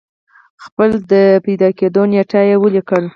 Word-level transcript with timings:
خپل 0.63 0.89
د 1.11 1.13
زیږی 1.51 1.87
و 2.01 2.03
نېټه 2.11 2.41
ولیکل 2.63 3.03